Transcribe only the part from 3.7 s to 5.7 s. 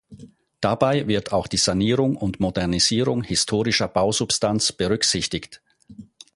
Bausubstanz berücksichtigt.